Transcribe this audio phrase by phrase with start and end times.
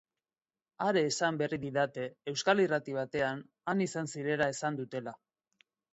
[0.85, 5.15] Are, esan berri didate euskal irrati batean han izan zirela esan dutela.